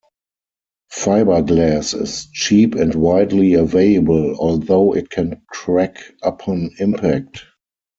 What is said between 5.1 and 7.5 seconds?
can crack upon impact.